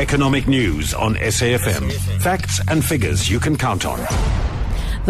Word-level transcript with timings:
Economic 0.00 0.48
news 0.48 0.94
on 0.94 1.14
SAFM. 1.16 1.92
Facts 2.22 2.58
and 2.68 2.82
figures 2.82 3.28
you 3.28 3.38
can 3.38 3.54
count 3.54 3.84
on. 3.84 4.49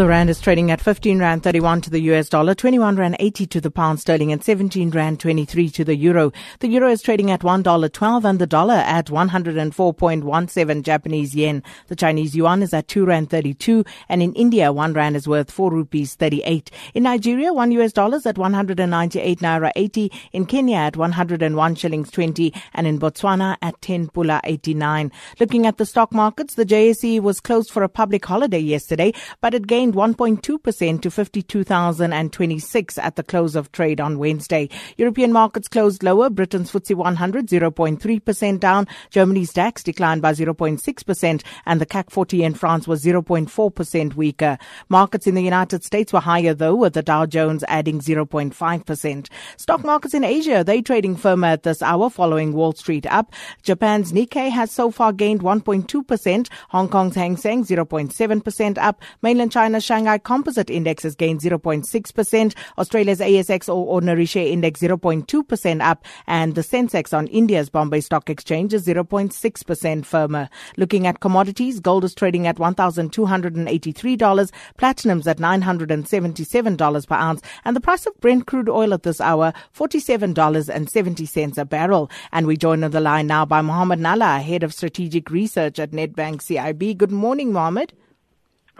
The 0.01 0.07
rand 0.07 0.31
is 0.31 0.41
trading 0.41 0.71
at 0.71 0.81
15 0.81 1.19
rand 1.19 1.43
31 1.43 1.81
to 1.81 1.91
the 1.91 2.01
US 2.13 2.27
dollar, 2.27 2.55
21 2.55 2.95
rand 2.95 3.17
80 3.19 3.45
to 3.45 3.61
the 3.61 3.69
pound 3.69 3.99
sterling 3.99 4.31
and 4.31 4.43
17 4.43 4.89
rand 4.89 5.19
23 5.19 5.69
to 5.69 5.85
the 5.85 5.95
euro. 5.95 6.31
The 6.59 6.69
euro 6.69 6.89
is 6.89 7.03
trading 7.03 7.29
at 7.29 7.41
$1.12 7.41 8.25
and 8.25 8.39
the 8.39 8.47
dollar 8.47 8.73
at 8.73 9.05
104.17 9.05 10.81
Japanese 10.81 11.35
yen. 11.35 11.61
The 11.87 11.95
Chinese 11.95 12.35
yuan 12.35 12.63
is 12.63 12.73
at 12.73 12.87
2 12.87 13.05
rand 13.05 13.29
32 13.29 13.85
and 14.09 14.23
in 14.23 14.33
India 14.33 14.73
1 14.73 14.93
rand 14.93 15.15
is 15.15 15.27
worth 15.27 15.51
4 15.51 15.69
rupees 15.69 16.15
38. 16.15 16.71
In 16.95 17.03
Nigeria 17.03 17.53
1 17.53 17.71
US 17.73 17.93
dollar 17.93 18.17
is 18.17 18.25
at 18.25 18.39
198 18.39 19.37
naira 19.37 19.71
80, 19.75 20.11
in 20.31 20.47
Kenya 20.47 20.77
at 20.77 20.97
101 20.97 21.75
shillings 21.75 22.09
20 22.09 22.51
and 22.73 22.87
in 22.87 22.99
Botswana 22.99 23.55
at 23.61 23.79
10 23.83 24.07
pula 24.07 24.41
89. 24.45 25.11
Looking 25.39 25.67
at 25.67 25.77
the 25.77 25.85
stock 25.85 26.11
markets, 26.11 26.55
the 26.55 26.65
JSE 26.65 27.19
was 27.19 27.39
closed 27.39 27.69
for 27.69 27.83
a 27.83 27.87
public 27.87 28.25
holiday 28.25 28.57
yesterday, 28.57 29.13
but 29.41 29.53
it 29.53 29.67
gained 29.67 29.90
gained 29.91 30.15
1.2% 30.17 31.01
to 31.01 31.11
52,026 31.11 32.97
at 32.97 33.15
the 33.15 33.23
close 33.23 33.55
of 33.55 33.71
trade 33.71 33.99
on 33.99 34.17
Wednesday. 34.17 34.69
European 34.97 35.31
markets 35.31 35.67
closed 35.67 36.03
lower. 36.03 36.29
Britain's 36.29 36.71
FTSE 36.71 36.95
100 36.95 37.47
0.3% 37.47 38.59
down. 38.59 38.87
Germany's 39.09 39.53
DAX 39.53 39.83
declined 39.83 40.21
by 40.21 40.33
0.6% 40.33 41.43
and 41.65 41.81
the 41.81 41.85
CAC 41.85 42.09
40 42.09 42.43
in 42.43 42.53
France 42.53 42.87
was 42.87 43.03
0.4% 43.03 44.15
weaker. 44.15 44.57
Markets 44.89 45.27
in 45.27 45.35
the 45.35 45.43
United 45.43 45.83
States 45.83 46.13
were 46.13 46.19
higher 46.19 46.53
though 46.53 46.75
with 46.75 46.93
the 46.93 47.01
Dow 47.01 47.25
Jones 47.25 47.63
adding 47.67 47.99
0.5%. 47.99 49.29
Stock 49.57 49.83
markets 49.83 50.13
in 50.13 50.23
Asia, 50.23 50.63
they 50.63 50.81
trading 50.81 51.15
firmer 51.15 51.47
at 51.47 51.63
this 51.63 51.81
hour 51.81 52.09
following 52.09 52.53
Wall 52.53 52.73
Street 52.73 53.05
up. 53.07 53.33
Japan's 53.63 54.13
Nikkei 54.13 54.49
has 54.49 54.71
so 54.71 54.91
far 54.91 55.11
gained 55.11 55.41
1.2%. 55.41 56.49
Hong 56.69 56.89
Kong's 56.89 57.15
Hang 57.15 57.37
Seng 57.37 57.63
0.7% 57.65 58.77
up. 58.77 59.01
Mainland 59.21 59.51
China 59.51 59.70
China's 59.71 59.85
Shanghai 59.85 60.17
Composite 60.17 60.69
Index 60.69 61.03
has 61.03 61.15
gained 61.15 61.39
0.6%. 61.39 62.55
Australia's 62.77 63.21
ASX 63.21 63.73
Ordinary 63.73 64.25
Share 64.25 64.45
Index 64.45 64.81
0.2% 64.81 65.81
up. 65.81 66.03
And 66.27 66.55
the 66.55 66.61
Sensex 66.61 67.17
on 67.17 67.27
India's 67.27 67.69
Bombay 67.69 68.01
Stock 68.01 68.29
Exchange 68.29 68.73
is 68.73 68.85
0.6% 68.85 70.05
firmer. 70.05 70.49
Looking 70.75 71.07
at 71.07 71.21
commodities, 71.21 71.79
gold 71.79 72.03
is 72.03 72.13
trading 72.13 72.47
at 72.47 72.57
$1,283. 72.57 74.51
Platinum's 74.77 75.27
at 75.27 75.37
$977 75.37 77.07
per 77.07 77.15
ounce. 77.15 77.41
And 77.63 77.73
the 77.73 77.79
price 77.79 78.05
of 78.05 78.19
Brent 78.19 78.47
crude 78.47 78.67
oil 78.67 78.93
at 78.93 79.03
this 79.03 79.21
hour, 79.21 79.53
$47.70 79.73 81.57
a 81.57 81.63
barrel. 81.63 82.11
And 82.33 82.45
we 82.45 82.57
join 82.57 82.83
on 82.83 82.91
the 82.91 82.99
line 82.99 83.27
now 83.27 83.45
by 83.45 83.61
Mohammed 83.61 83.99
Nalla, 83.99 84.41
Head 84.41 84.63
of 84.63 84.73
Strategic 84.73 85.31
Research 85.31 85.79
at 85.79 85.91
Nedbank 85.91 86.41
CIB. 86.41 86.97
Good 86.97 87.11
morning, 87.11 87.53
Mohammed. 87.53 87.93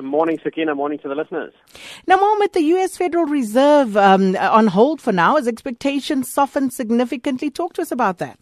Morning, 0.02 0.40
Sakina. 0.44 0.76
Morning 0.76 1.00
to 1.00 1.08
the 1.08 1.16
listeners. 1.16 1.54
Now, 2.08 2.18
Mohammed, 2.18 2.54
the 2.54 2.62
U.S. 2.62 2.98
Federal 2.98 3.26
Reserve 3.26 3.96
um, 3.98 4.36
on 4.38 4.68
hold 4.68 5.02
for 5.02 5.12
now 5.12 5.38
as 5.38 5.48
expectations 5.48 6.32
softened 6.32 6.74
significantly. 6.74 7.50
Talk 7.50 7.74
to 7.74 7.82
us 7.82 7.92
about 7.92 8.18
that. 8.20 8.40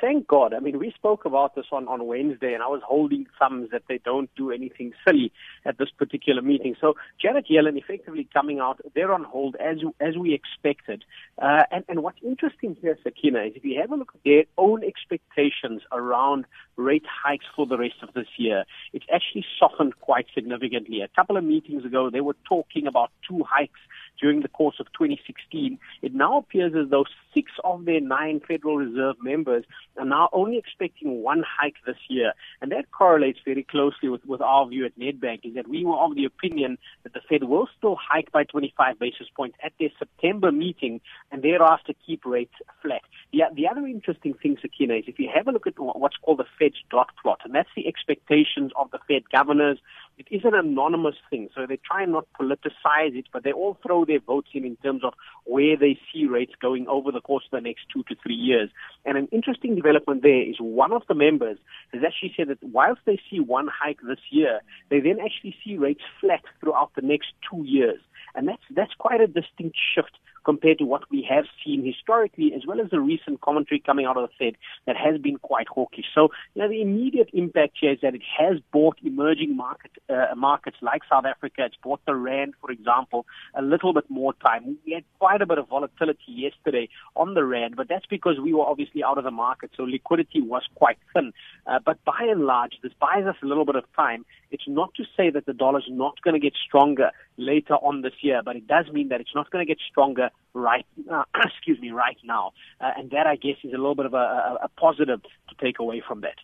Thank 0.00 0.26
God. 0.26 0.54
I 0.54 0.60
mean, 0.60 0.78
we 0.78 0.92
spoke 0.92 1.26
about 1.26 1.54
this 1.54 1.66
on, 1.70 1.88
on 1.88 2.06
Wednesday, 2.06 2.54
and 2.54 2.62
I 2.62 2.68
was 2.68 2.80
holding 2.82 3.26
thumbs 3.38 3.68
that 3.70 3.82
they 3.86 3.98
don't 3.98 4.30
do 4.34 4.50
anything 4.50 4.92
silly 5.06 5.30
at 5.66 5.76
this 5.76 5.90
particular 5.90 6.40
meeting. 6.40 6.74
So 6.80 6.94
Janet 7.20 7.46
Yellen 7.50 7.76
effectively 7.76 8.26
coming 8.32 8.60
out, 8.60 8.80
they're 8.94 9.12
on 9.12 9.24
hold 9.24 9.56
as 9.56 9.78
as 10.00 10.16
we 10.16 10.32
expected. 10.32 11.04
Uh, 11.40 11.64
and, 11.70 11.84
and 11.88 12.02
what's 12.02 12.18
interesting 12.22 12.76
here, 12.80 12.98
Sakina, 13.02 13.42
is 13.42 13.52
if 13.56 13.64
you 13.64 13.78
have 13.78 13.92
a 13.92 13.96
look 13.96 14.12
at 14.14 14.20
their 14.24 14.44
own 14.56 14.82
expectations 14.82 15.82
around 15.92 16.46
rate 16.76 17.04
hikes 17.06 17.44
for 17.54 17.66
the 17.66 17.76
rest 17.76 17.96
of 18.02 18.14
this 18.14 18.28
year, 18.38 18.64
it's 18.94 19.06
actually 19.12 19.44
softened 19.58 20.00
quite 20.00 20.26
significantly. 20.34 21.02
A 21.02 21.08
couple 21.08 21.36
of 21.36 21.44
meetings 21.44 21.84
ago, 21.84 22.08
they 22.08 22.22
were 22.22 22.36
talking 22.48 22.86
about 22.86 23.10
two 23.28 23.44
hikes 23.46 23.80
during 24.20 24.42
the 24.42 24.48
course 24.48 24.76
of 24.80 24.86
2016. 24.92 25.78
It 26.02 26.14
now 26.14 26.38
appears 26.38 26.72
as 26.74 26.90
though 26.90 27.04
six 27.32 27.52
of 27.62 27.84
their 27.84 28.00
nine 28.00 28.40
Federal 28.46 28.76
Reserve 28.76 29.16
members 29.22 29.64
are 29.98 30.04
now 30.04 30.28
only 30.32 30.58
expecting 30.58 31.22
one 31.22 31.44
hike 31.46 31.76
this 31.86 31.96
year. 32.08 32.32
And 32.60 32.70
that 32.72 32.90
correlates 32.90 33.40
very 33.44 33.64
closely 33.64 34.08
with, 34.08 34.24
with 34.24 34.40
our 34.40 34.66
view 34.68 34.86
at 34.86 34.98
Nedbank 34.98 35.40
is 35.44 35.54
that 35.54 35.68
we 35.68 35.84
were 35.84 35.96
of 35.96 36.14
the 36.14 36.24
opinion 36.24 36.78
that 37.02 37.12
the 37.12 37.20
Fed 37.28 37.44
will 37.44 37.68
still 37.76 37.96
hike 37.96 38.32
by 38.32 38.44
25 38.44 38.98
basis 38.98 39.26
points 39.36 39.56
at 39.62 39.72
their 39.78 39.90
September 39.98 40.52
meeting 40.52 41.00
and 41.30 41.42
thereafter 41.42 41.92
keep 42.06 42.24
rates 42.24 42.54
flat. 42.82 43.02
The, 43.32 43.42
the 43.54 43.68
other 43.68 43.86
interesting 43.86 44.34
thing, 44.34 44.56
Sakina, 44.60 44.94
is 44.94 45.04
if 45.06 45.18
you 45.18 45.28
have 45.34 45.48
a 45.48 45.52
look 45.52 45.66
at 45.66 45.74
what's 45.76 46.16
called 46.16 46.38
the 46.38 46.46
Fed's 46.58 46.76
dot 46.90 47.10
plot, 47.22 47.40
and 47.44 47.54
that's 47.54 47.68
the 47.76 47.86
expectations 47.86 48.72
of 48.76 48.90
the 48.90 48.98
Fed 49.08 49.22
governors, 49.30 49.78
it 50.16 50.26
is 50.30 50.42
an 50.44 50.54
anonymous 50.54 51.16
thing, 51.28 51.48
so 51.54 51.66
they 51.66 51.78
try 51.84 52.02
and 52.02 52.12
not 52.12 52.26
politicize 52.40 53.16
it, 53.16 53.26
but 53.32 53.42
they 53.42 53.52
all 53.52 53.76
throw 53.84 54.04
their 54.04 54.20
votes 54.20 54.48
in 54.54 54.64
in 54.64 54.76
terms 54.76 55.02
of 55.04 55.14
where 55.44 55.76
they 55.76 55.98
see 56.12 56.26
rates 56.26 56.52
going 56.60 56.86
over 56.88 57.10
the 57.10 57.20
course 57.20 57.44
of 57.50 57.50
the 57.50 57.60
next 57.60 57.86
two 57.92 58.04
to 58.04 58.14
three 58.22 58.34
years. 58.34 58.70
And 59.04 59.18
an 59.18 59.28
interesting 59.32 59.74
development 59.74 60.22
there 60.22 60.48
is 60.48 60.56
one 60.60 60.92
of 60.92 61.02
the 61.08 61.14
members 61.14 61.58
has 61.92 62.02
actually 62.06 62.32
said 62.36 62.48
that 62.48 62.62
whilst 62.62 63.00
they 63.06 63.20
see 63.30 63.40
one 63.40 63.68
hike 63.68 64.00
this 64.06 64.20
year, 64.30 64.60
they 64.88 65.00
then 65.00 65.18
actually 65.24 65.56
see 65.64 65.76
rates 65.76 66.02
flat 66.20 66.42
throughout 66.60 66.92
the 66.94 67.02
next 67.02 67.28
two 67.50 67.64
years. 67.64 67.98
And 68.36 68.48
that's, 68.48 68.62
that's 68.70 68.94
quite 68.98 69.20
a 69.20 69.26
distinct 69.26 69.76
shift 69.94 70.12
compared 70.44 70.78
to 70.78 70.84
what 70.84 71.02
we 71.10 71.26
have 71.28 71.44
seen 71.64 71.84
historically, 71.84 72.52
as 72.54 72.62
well 72.66 72.80
as 72.80 72.90
the 72.90 73.00
recent 73.00 73.40
commentary 73.40 73.80
coming 73.80 74.06
out 74.06 74.16
of 74.16 74.28
the 74.28 74.34
Fed 74.38 74.56
that 74.86 74.96
has 74.96 75.20
been 75.20 75.38
quite 75.38 75.68
hawkish. 75.68 76.06
So, 76.14 76.28
you 76.54 76.62
know, 76.62 76.68
the 76.68 76.82
immediate 76.82 77.30
impact 77.32 77.78
here 77.80 77.92
is 77.92 77.98
that 78.02 78.14
it 78.14 78.22
has 78.38 78.58
bought 78.72 78.98
emerging 79.04 79.56
market 79.56 79.90
uh, 80.08 80.34
markets 80.36 80.76
like 80.82 81.02
South 81.10 81.24
Africa. 81.24 81.62
It's 81.64 81.76
bought 81.82 82.00
the 82.06 82.14
rand, 82.14 82.54
for 82.60 82.70
example, 82.70 83.26
a 83.54 83.62
little 83.62 83.92
bit 83.92 84.08
more 84.08 84.34
time. 84.34 84.76
We 84.84 84.92
had 84.92 85.04
quite 85.18 85.40
a 85.42 85.46
bit 85.46 85.58
of 85.58 85.68
volatility 85.68 86.20
yesterday 86.28 86.88
on 87.16 87.34
the 87.34 87.44
rand, 87.44 87.76
but 87.76 87.88
that's 87.88 88.06
because 88.06 88.38
we 88.38 88.52
were 88.52 88.64
obviously 88.66 89.02
out 89.02 89.18
of 89.18 89.24
the 89.24 89.30
market, 89.30 89.70
so 89.76 89.84
liquidity 89.84 90.40
was 90.40 90.62
quite 90.74 90.98
thin. 91.12 91.32
Uh, 91.66 91.78
but 91.84 92.02
by 92.04 92.20
and 92.20 92.42
large, 92.44 92.78
this 92.82 92.92
buys 93.00 93.24
us 93.24 93.36
a 93.42 93.46
little 93.46 93.64
bit 93.64 93.76
of 93.76 93.84
time. 93.96 94.24
It's 94.50 94.68
not 94.68 94.94
to 94.94 95.04
say 95.16 95.30
that 95.30 95.46
the 95.46 95.52
dollar's 95.52 95.88
not 95.88 96.20
going 96.22 96.34
to 96.34 96.40
get 96.40 96.54
stronger 96.66 97.10
later 97.36 97.74
on 97.74 98.02
this 98.02 98.12
year, 98.20 98.42
but 98.44 98.56
it 98.56 98.66
does 98.66 98.86
mean 98.92 99.08
that 99.08 99.20
it's 99.20 99.34
not 99.34 99.50
going 99.50 99.66
to 99.66 99.68
get 99.68 99.78
stronger 99.90 100.30
right 100.54 100.86
excuse 101.44 101.80
me 101.80 101.90
right 101.90 102.16
now. 102.24 102.52
Uh, 102.80 102.90
and 102.96 103.10
that 103.10 103.26
i 103.26 103.36
guess 103.36 103.56
is 103.64 103.72
a 103.72 103.76
little 103.76 103.94
bit 103.94 104.06
of 104.06 104.14
a, 104.14 104.16
a, 104.16 104.58
a, 104.64 104.68
positive 104.80 105.20
to 105.22 105.54
take 105.60 105.78
away 105.78 106.02
from 106.06 106.20
that. 106.20 106.36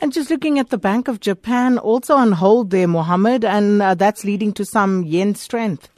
And 0.00 0.12
just 0.12 0.30
looking 0.30 0.58
at 0.58 0.70
the 0.70 0.78
bank 0.78 1.08
of 1.08 1.20
japan 1.20 1.78
also 1.78 2.16
on 2.16 2.32
hold 2.32 2.70
there 2.70 2.88
mohammed 2.88 3.44
and 3.44 3.80
uh, 3.80 3.94
that's 3.94 4.24
leading 4.24 4.52
to 4.54 4.64
some 4.64 5.04
yen 5.04 5.34
strength 5.34 5.91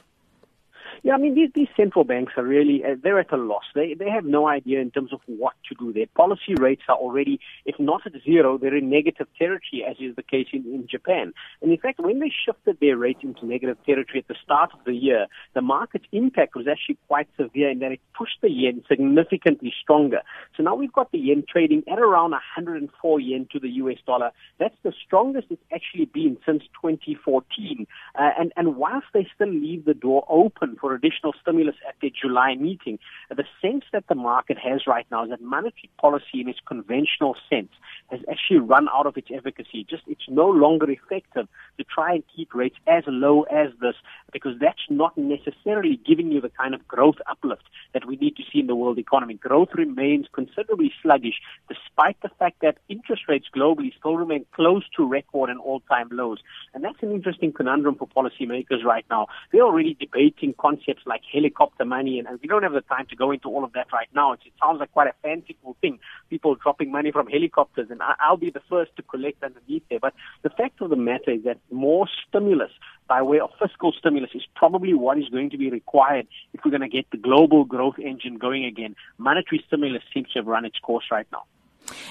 yeah, 1.05 1.13
I 1.13 1.17
mean, 1.19 1.35
these, 1.35 1.51
these 1.53 1.67
central 1.77 2.03
banks 2.03 2.33
are 2.35 2.43
really, 2.43 2.83
uh, 2.83 2.95
they're 3.03 3.19
at 3.19 3.31
a 3.31 3.37
loss. 3.37 3.65
They, 3.75 3.93
they 3.93 4.09
have 4.09 4.25
no 4.25 4.47
idea 4.47 4.81
in 4.81 4.89
terms 4.89 5.13
of 5.13 5.19
what 5.27 5.53
to 5.69 5.75
do. 5.75 5.93
Their 5.93 6.07
policy 6.07 6.55
rates 6.59 6.81
are 6.89 6.95
already, 6.95 7.39
if 7.63 7.75
not 7.77 8.07
at 8.07 8.13
zero, 8.23 8.57
they're 8.57 8.75
in 8.75 8.89
negative 8.89 9.27
territory, 9.37 9.85
as 9.87 9.97
is 9.99 10.15
the 10.15 10.23
case 10.23 10.47
in, 10.51 10.65
in 10.65 10.87
Japan. 10.89 11.31
And 11.61 11.71
in 11.71 11.77
fact, 11.77 11.99
when 11.99 12.21
they 12.21 12.31
shifted 12.43 12.79
their 12.81 12.97
rates 12.97 13.19
into 13.21 13.45
negative 13.45 13.77
territory 13.85 14.17
at 14.17 14.27
the 14.27 14.35
start 14.43 14.71
of 14.73 14.79
the 14.83 14.95
year, 14.95 15.27
the 15.53 15.61
market's 15.61 16.07
impact 16.11 16.55
was 16.55 16.65
actually 16.67 16.97
quite 17.07 17.27
severe 17.37 17.69
in 17.69 17.77
that 17.79 17.91
it 17.91 17.99
pushed 18.17 18.41
the 18.41 18.49
yen 18.49 18.83
significantly 18.87 19.71
stronger. 19.79 20.21
So 20.57 20.63
now 20.63 20.73
we've 20.73 20.91
got 20.91 21.11
the 21.11 21.19
yen 21.19 21.43
trading 21.47 21.83
at 21.87 21.99
around 21.99 22.31
104 22.31 23.19
yen 23.19 23.47
to 23.51 23.59
the 23.59 23.69
US 23.69 23.97
dollar. 24.07 24.31
That's 24.57 24.77
the 24.81 24.93
strongest 25.05 25.49
it's 25.51 25.61
actually 25.71 26.05
been 26.05 26.37
since 26.47 26.63
2014. 26.81 27.85
Uh, 28.15 28.29
and, 28.39 28.51
and 28.57 28.75
whilst 28.75 29.05
they 29.13 29.27
still 29.35 29.53
leave 29.53 29.85
the 29.85 29.93
door 29.93 30.25
open 30.27 30.77
for 30.81 30.94
additional 30.95 31.33
stimulus 31.41 31.75
at 31.87 31.95
their 32.01 32.09
July 32.09 32.55
meeting. 32.55 32.99
The 33.29 33.43
sense 33.61 33.83
that 33.91 34.07
the 34.07 34.15
market 34.15 34.57
has 34.57 34.87
right 34.87 35.05
now 35.11 35.23
is 35.23 35.29
that 35.29 35.41
monetary 35.41 35.89
policy 35.99 36.41
in 36.41 36.49
its 36.49 36.59
conventional 36.65 37.35
sense 37.49 37.71
has 38.09 38.19
actually 38.29 38.59
run 38.59 38.87
out 38.93 39.05
of 39.05 39.17
its 39.17 39.29
efficacy. 39.33 39.85
Just 39.89 40.03
it's 40.07 40.27
no 40.29 40.47
longer 40.47 40.89
effective 40.89 41.47
to 41.77 41.83
try 41.83 42.13
and 42.13 42.23
keep 42.35 42.53
rates 42.53 42.77
as 42.87 43.03
low 43.07 43.43
as 43.43 43.69
this 43.81 43.95
because 44.31 44.53
that's 44.59 44.85
not 44.89 45.17
necessarily 45.17 45.99
giving 46.05 46.31
you 46.31 46.41
the 46.41 46.49
kind 46.49 46.73
of 46.73 46.87
growth 46.87 47.15
uplift 47.29 47.63
that 47.93 48.05
we 48.05 48.15
need 48.17 48.35
to 48.35 48.43
see 48.51 48.59
in 48.59 48.67
the 48.67 48.75
world 48.75 48.99
economy. 48.99 49.35
Growth 49.35 49.69
remains 49.73 50.27
considerably 50.33 50.91
sluggish 51.01 51.35
despite 51.67 52.17
the 52.21 52.29
fact 52.39 52.57
that 52.61 52.77
interest 52.89 53.23
rates 53.27 53.47
globally 53.55 53.91
still 53.97 54.17
remain 54.17 54.45
close 54.53 54.83
to 54.95 55.07
record 55.07 55.49
and 55.49 55.59
all-time 55.59 56.09
lows. 56.11 56.39
And 56.73 56.83
that's 56.83 57.01
an 57.01 57.11
interesting 57.11 57.51
conundrum 57.53 57.95
for 57.95 58.07
policymakers 58.07 58.83
right 58.83 59.05
now. 59.09 59.27
They're 59.51 59.63
already 59.63 59.95
debating 59.99 60.53
concepts 60.59 60.84
concepts 60.85 61.05
like 61.05 61.21
helicopter 61.31 61.85
money, 61.85 62.19
and, 62.19 62.27
and 62.27 62.39
we 62.41 62.47
don't 62.47 62.63
have 62.63 62.73
the 62.73 62.81
time 62.81 63.05
to 63.09 63.15
go 63.15 63.31
into 63.31 63.47
all 63.47 63.63
of 63.63 63.73
that 63.73 63.87
right 63.91 64.07
now. 64.13 64.33
It, 64.33 64.39
sounds 64.61 64.79
like 64.79 64.91
quite 64.91 65.07
a 65.07 65.13
fanciful 65.21 65.75
thing, 65.81 65.99
people 66.29 66.55
dropping 66.55 66.91
money 66.91 67.11
from 67.11 67.27
helicopters, 67.27 67.87
and 67.89 68.01
I, 68.01 68.13
I'll 68.19 68.37
be 68.37 68.49
the 68.49 68.61
first 68.69 68.95
to 68.97 69.03
collect 69.03 69.43
underneath 69.43 69.83
there. 69.89 69.99
But 69.99 70.13
the 70.43 70.49
fact 70.49 70.81
of 70.81 70.89
the 70.89 70.95
matter 70.95 71.31
is 71.31 71.43
that 71.43 71.57
more 71.71 72.07
stimulus 72.27 72.71
by 73.07 73.21
way 73.21 73.39
of 73.39 73.51
fiscal 73.61 73.91
stimulus 73.97 74.31
is 74.33 74.43
probably 74.55 74.93
what 74.93 75.17
is 75.17 75.29
going 75.29 75.49
to 75.51 75.57
be 75.57 75.69
required 75.69 76.27
if 76.53 76.61
we're 76.63 76.71
going 76.71 76.81
to 76.81 76.89
get 76.89 77.05
the 77.11 77.17
global 77.17 77.65
growth 77.65 77.99
engine 77.99 78.37
going 78.37 78.65
again. 78.65 78.95
Monetary 79.17 79.63
stimulus 79.67 80.03
seems 80.13 80.29
to 80.31 80.39
have 80.39 80.47
run 80.47 80.65
its 80.65 80.79
course 80.79 81.05
right 81.11 81.27
now. 81.31 81.43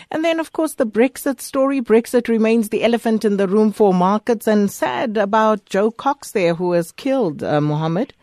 And 0.08 0.24
then, 0.24 0.38
of 0.38 0.52
course, 0.52 0.74
the 0.74 0.86
Brexit 0.86 1.40
story. 1.40 1.80
Brexit 1.80 2.28
remains 2.28 2.68
the 2.68 2.84
elephant 2.84 3.24
in 3.24 3.38
the 3.38 3.48
room 3.48 3.72
for 3.72 3.92
markets 3.92 4.46
and 4.46 4.70
sad 4.70 5.16
about 5.16 5.64
Jo 5.66 5.90
Cox 5.90 6.30
there 6.30 6.54
who 6.54 6.68
was 6.68 6.92
killed, 6.92 7.42
uh, 7.42 7.60
Mohammed. 7.60 8.14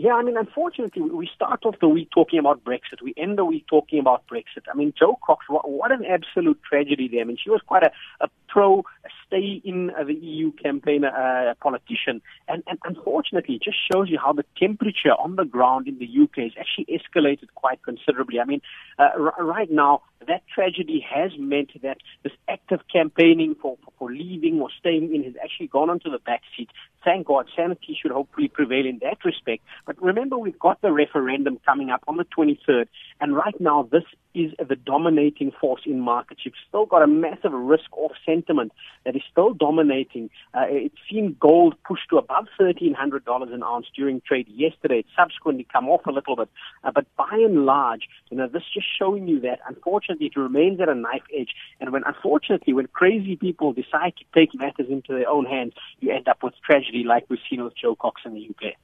Yeah, 0.00 0.12
I 0.12 0.22
mean, 0.22 0.36
unfortunately, 0.36 1.02
we 1.02 1.28
start 1.34 1.66
off 1.66 1.74
the 1.80 1.88
week 1.88 2.10
talking 2.14 2.38
about 2.38 2.62
Brexit. 2.62 3.02
We 3.02 3.12
end 3.16 3.36
the 3.36 3.44
week 3.44 3.66
talking 3.66 3.98
about 3.98 4.22
Brexit. 4.28 4.62
I 4.72 4.76
mean, 4.76 4.92
Jo 4.96 5.18
Cox, 5.26 5.46
what, 5.48 5.68
what 5.68 5.90
an 5.90 6.04
absolute 6.04 6.60
tragedy 6.62 7.08
there. 7.08 7.22
I 7.22 7.24
mean, 7.24 7.36
she 7.42 7.50
was 7.50 7.60
quite 7.66 7.82
a, 7.82 7.90
a 8.20 8.28
pro 8.46 8.84
stay 9.26 9.60
in 9.64 9.90
uh, 9.90 10.04
the 10.04 10.14
EU 10.14 10.52
campaign 10.52 11.04
uh, 11.04 11.52
politician. 11.60 12.22
And, 12.46 12.62
and 12.68 12.78
unfortunately, 12.84 13.56
it 13.56 13.62
just 13.64 13.78
shows 13.92 14.08
you 14.08 14.20
how 14.24 14.32
the 14.32 14.44
temperature 14.56 15.14
on 15.18 15.34
the 15.34 15.44
ground 15.44 15.88
in 15.88 15.98
the 15.98 16.06
UK 16.06 16.44
has 16.44 16.52
actually 16.60 16.86
escalated 16.86 17.48
quite 17.56 17.82
considerably. 17.82 18.38
I 18.38 18.44
mean, 18.44 18.62
uh, 19.00 19.08
r- 19.18 19.44
right 19.44 19.68
now, 19.68 20.02
that 20.28 20.42
tragedy 20.54 21.04
has 21.12 21.32
meant 21.36 21.70
that 21.82 21.98
this 22.22 22.32
active 22.48 22.82
campaigning 22.92 23.56
for, 23.60 23.76
for 23.98 24.10
leaving 24.10 24.60
or 24.60 24.68
staying 24.78 25.14
in 25.14 25.24
has 25.24 25.34
actually 25.42 25.68
gone 25.68 25.90
onto 25.90 26.10
the 26.10 26.18
back 26.18 26.42
seat. 26.56 26.70
Thank 27.04 27.26
God, 27.26 27.46
sanity 27.56 27.96
should 28.00 28.10
hopefully 28.10 28.48
prevail 28.48 28.86
in 28.86 28.98
that 29.02 29.24
respect. 29.24 29.62
But 29.86 30.00
remember, 30.02 30.36
we've 30.36 30.58
got 30.58 30.80
the 30.82 30.92
referendum 30.92 31.58
coming 31.64 31.90
up 31.90 32.02
on 32.08 32.16
the 32.16 32.24
23rd, 32.24 32.86
and 33.20 33.34
right 33.34 33.58
now, 33.60 33.88
this 33.90 34.04
is 34.34 34.52
the 34.58 34.76
dominating 34.76 35.52
force 35.60 35.82
in 35.84 36.00
markets. 36.00 36.42
You've 36.44 36.54
still 36.68 36.86
got 36.86 37.02
a 37.02 37.06
massive 37.06 37.52
risk-off 37.52 38.12
sentiment 38.24 38.72
that 39.04 39.16
is 39.16 39.22
still 39.30 39.52
dominating. 39.52 40.30
Uh, 40.54 40.66
it's 40.68 40.94
seen 41.10 41.36
gold 41.40 41.74
push 41.84 42.00
to 42.10 42.18
above 42.18 42.46
$1,300 42.60 43.52
an 43.52 43.62
ounce 43.62 43.86
during 43.96 44.20
trade 44.20 44.46
yesterday. 44.48 45.00
It's 45.00 45.08
subsequently 45.16 45.66
come 45.72 45.88
off 45.88 46.06
a 46.06 46.12
little 46.12 46.36
bit. 46.36 46.48
Uh, 46.84 46.92
but 46.94 47.06
by 47.16 47.30
and 47.32 47.64
large, 47.64 48.08
you 48.30 48.36
know, 48.36 48.46
this 48.46 48.62
just 48.72 48.86
showing 48.98 49.26
you 49.26 49.40
that 49.40 49.60
unfortunately 49.66 50.26
it 50.26 50.36
remains 50.36 50.80
at 50.80 50.88
a 50.88 50.94
knife 50.94 51.22
edge. 51.36 51.54
And 51.80 51.92
when, 51.92 52.02
unfortunately, 52.04 52.72
when 52.72 52.86
crazy 52.88 53.36
people 53.36 53.72
decide 53.72 53.87
to 53.92 54.24
take 54.34 54.54
matters 54.54 54.86
into 54.88 55.12
their 55.12 55.28
own 55.28 55.44
hands, 55.44 55.72
you 56.00 56.12
end 56.12 56.28
up 56.28 56.42
with 56.42 56.54
tragedy 56.64 57.04
like 57.04 57.24
we've 57.28 57.38
seen 57.48 57.62
with 57.62 57.74
Jo 57.76 57.94
Cox 57.94 58.22
in 58.24 58.34
the 58.34 58.48
UK. 58.50 58.74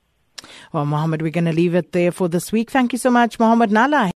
Well, 0.73 0.85
Mohammed, 0.85 1.23
we're 1.23 1.31
going 1.31 1.45
to 1.45 1.53
leave 1.53 1.75
it 1.75 1.93
there 1.93 2.13
for 2.13 2.29
this 2.29 2.53
week. 2.53 2.71
Thank 2.71 2.93
you 2.93 2.99
so 2.99 3.11
much, 3.11 3.39
Mohammed 3.39 3.71
Nalla. 3.71 4.13